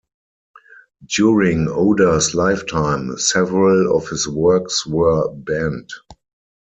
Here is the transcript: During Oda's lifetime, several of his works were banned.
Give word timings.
During 1.05 1.67
Oda's 1.69 2.33
lifetime, 2.33 3.19
several 3.19 3.95
of 3.95 4.09
his 4.09 4.27
works 4.27 4.83
were 4.87 5.29
banned. 5.31 5.91